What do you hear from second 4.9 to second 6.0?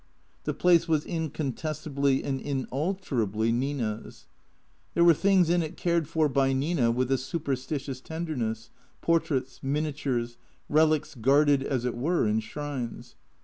There were things in it